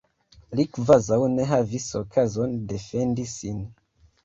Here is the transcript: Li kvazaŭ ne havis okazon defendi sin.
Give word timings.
Li 0.59 0.63
kvazaŭ 0.77 1.19
ne 1.35 1.45
havis 1.51 1.87
okazon 2.01 2.59
defendi 2.75 3.29
sin. 3.37 3.65